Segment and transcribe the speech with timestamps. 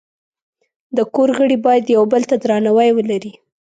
[0.95, 3.31] د کور غړي باید یو بل ته درناوی ولري.